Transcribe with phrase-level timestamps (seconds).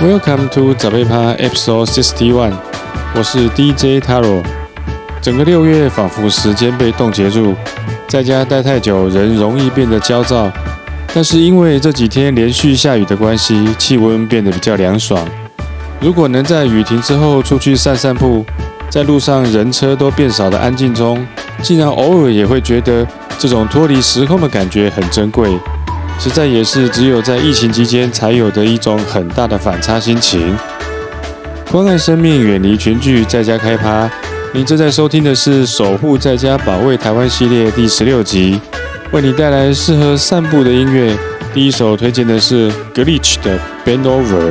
[0.00, 2.54] Welcome to 早贝趴 Episode Sixty One，
[3.14, 4.42] 我是 DJ Taro。
[5.20, 7.54] 整个六月仿佛时间被冻结住，
[8.08, 10.50] 在家待太久，人容易变得焦躁。
[11.12, 15.22] 但是因为这几天连续下雨的关系，气温变得比较凉爽。
[16.00, 18.42] 如果能在雨停之后出去散散步，
[18.88, 21.22] 在路上人车都变少的安静中，
[21.60, 23.06] 竟然偶尔也会觉得
[23.38, 25.58] 这种脱离时空的感觉很珍贵。
[26.20, 30.54] 实在也是只有在疫情期间才有的一种很大的反差心情。
[31.72, 34.06] 关爱生命，远离群聚，在家开趴。
[34.52, 38.60] 您正在收听的是《守护在家，保卫台湾》系列第十六集，
[39.12, 41.16] 为你带来适合散步的音乐。
[41.54, 44.50] 第一首推荐的是 Glitch 的《Bend Over》。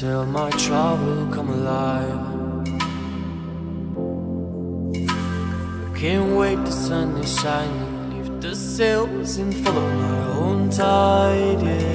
[0.00, 2.26] till my trouble come alive.
[5.86, 11.62] I Can't wait, the sun is shining, leave the sails and follow my own tide.
[11.62, 11.92] Yeah.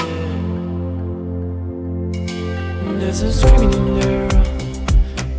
[2.99, 4.29] There's a screaming in there,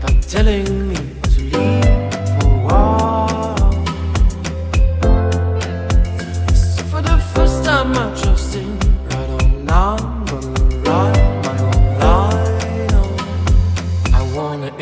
[0.02, 0.99] not telling me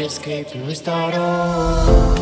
[0.08, 2.17] escape and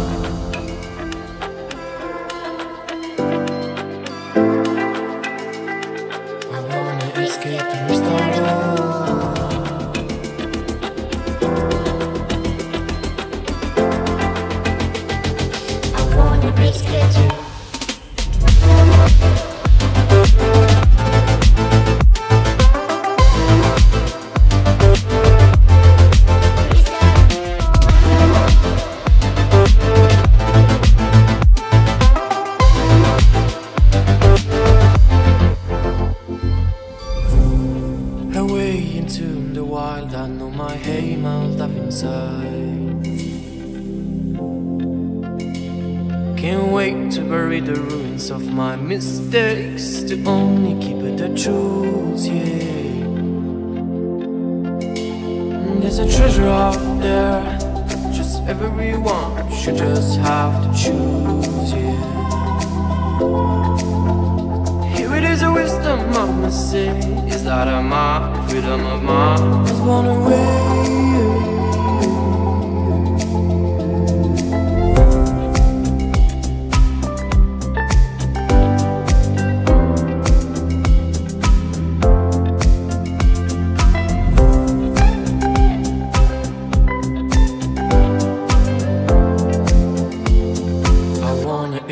[66.47, 66.89] to say
[67.27, 70.77] is that I'm my freedom of mind has gone away.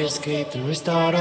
[0.05, 1.14] escape and restart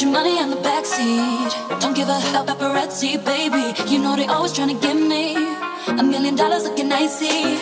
[0.00, 1.78] Put your money in the backseat.
[1.78, 3.76] Don't give a hell, paparazzi, baby.
[3.86, 5.36] You know they always trying to get me.
[5.88, 7.60] A million dollars looking icy.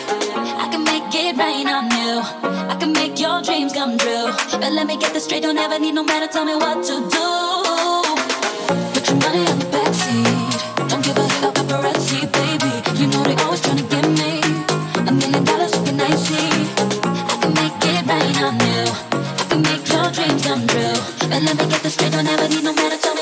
[0.63, 2.21] I can make it rain on you.
[2.71, 4.31] I can make your dreams come true.
[4.51, 5.43] But let me get this straight.
[5.43, 7.27] Don't ever need no man to tell me what to do.
[8.93, 10.87] Put your money in the backseat.
[10.87, 12.71] Don't give a hell, paparazzi, baby.
[13.01, 14.39] You know they always trying to get me.
[15.09, 16.47] A million dollars looking icy.
[17.03, 18.83] I can make it rain on you.
[19.11, 21.18] I can make your dreams come true.
[21.31, 23.18] And let me get this straight, don't ever need no matter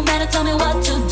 [0.00, 1.09] no matter, tell me what to do.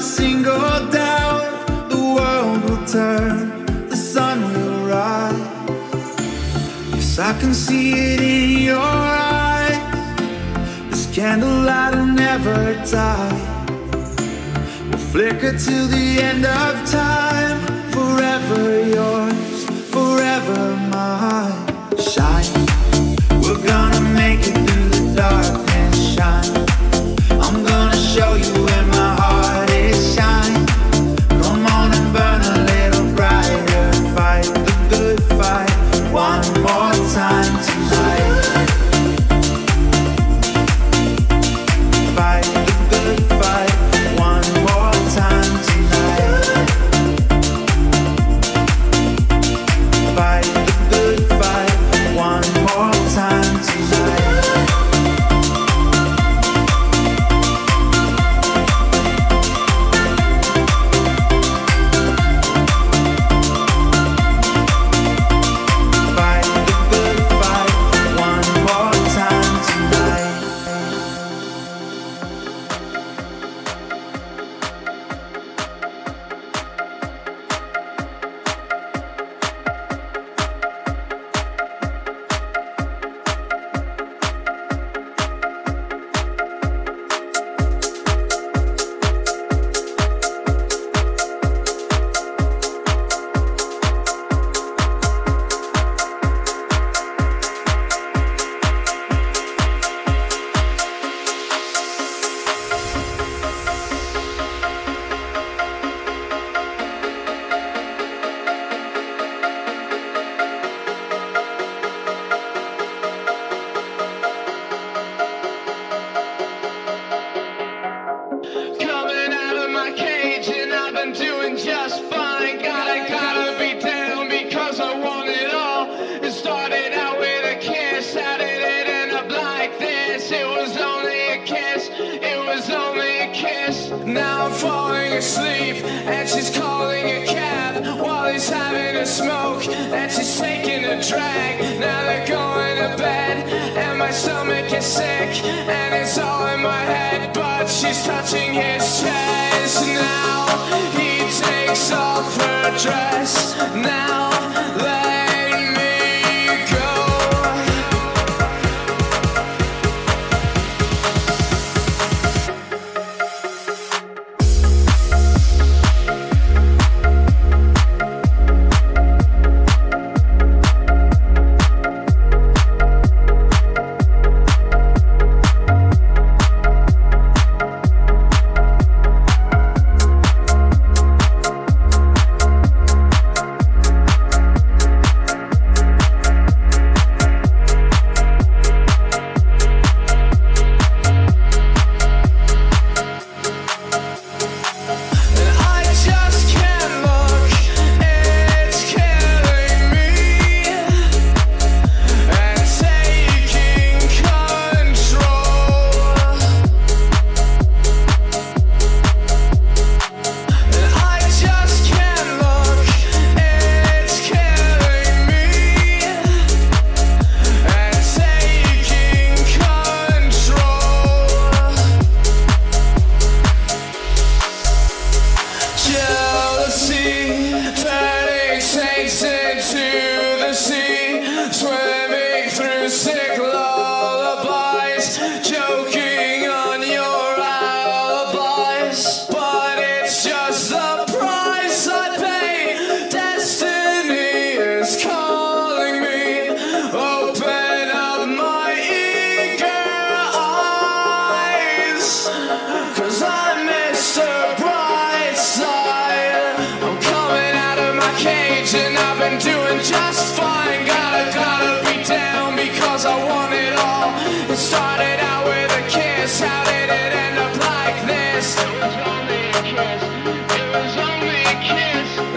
[0.00, 1.44] a single doubt.
[1.90, 5.48] The world will turn, the sun will rise.
[6.94, 9.78] Yes, I can see it in your eyes.
[10.88, 12.58] This candlelight will never
[12.96, 13.40] die.
[14.90, 17.58] Will flicker till the end of time.
[17.96, 18.62] Forever
[18.96, 20.60] yours, forever
[20.92, 21.49] mine.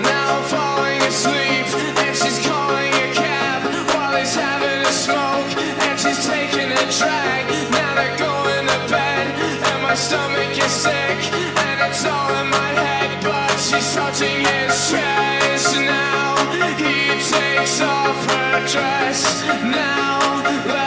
[0.01, 0.38] Now.
[0.38, 1.68] I'm falling asleep,
[2.04, 3.62] and she's calling a cab.
[3.93, 5.51] While he's having a smoke,
[5.86, 7.43] and she's taking a drag.
[7.72, 9.26] Now I go into bed,
[9.70, 11.20] and my stomach is sick,
[11.68, 13.24] and it's all in my head.
[13.24, 15.76] But she's touching his chest.
[15.80, 16.36] Now
[16.78, 16.95] he
[17.32, 20.83] takes off her dress now.